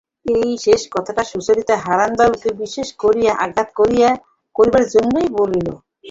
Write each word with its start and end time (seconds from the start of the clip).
এই 0.35 0.51
শেষ 0.57 0.81
কথাটা 0.91 1.23
সুচরিতা 1.23 1.75
হারানবাবুকে 1.77 2.49
বিশেষ 2.61 2.87
করিয়া 3.03 3.31
আঘাত 3.45 3.67
করিবার 4.55 4.83
জন্যই 4.95 5.29
বলিল। 5.37 5.67